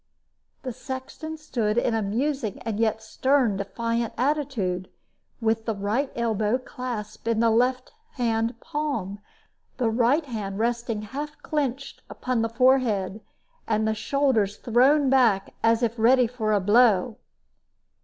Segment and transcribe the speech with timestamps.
[0.63, 4.89] The sexton stood in a musing and yet a stern and defiant attitude,
[5.39, 9.19] with the right elbow clasped in the left hand palm,
[9.77, 13.21] the right hand resting half clinched upon the forehead,
[13.67, 17.17] and the shoulders thrown back, as if ready for a blow.